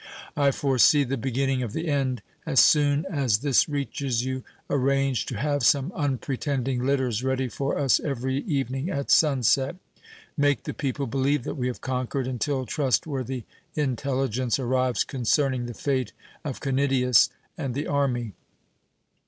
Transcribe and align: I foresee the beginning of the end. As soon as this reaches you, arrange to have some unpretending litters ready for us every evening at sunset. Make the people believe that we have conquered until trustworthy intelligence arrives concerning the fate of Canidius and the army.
I 0.35 0.49
foresee 0.49 1.03
the 1.03 1.15
beginning 1.15 1.61
of 1.61 1.73
the 1.73 1.87
end. 1.87 2.23
As 2.43 2.59
soon 2.59 3.05
as 3.05 3.37
this 3.41 3.69
reaches 3.69 4.25
you, 4.25 4.43
arrange 4.67 5.27
to 5.27 5.37
have 5.37 5.61
some 5.61 5.91
unpretending 5.95 6.83
litters 6.83 7.23
ready 7.23 7.47
for 7.47 7.77
us 7.77 7.99
every 7.99 8.37
evening 8.45 8.89
at 8.89 9.11
sunset. 9.11 9.75
Make 10.35 10.63
the 10.63 10.73
people 10.73 11.05
believe 11.05 11.43
that 11.43 11.53
we 11.53 11.67
have 11.67 11.81
conquered 11.81 12.25
until 12.25 12.65
trustworthy 12.65 13.43
intelligence 13.75 14.57
arrives 14.57 15.03
concerning 15.03 15.67
the 15.67 15.75
fate 15.75 16.13
of 16.43 16.59
Canidius 16.59 17.29
and 17.55 17.75
the 17.75 17.85
army. 17.85 18.33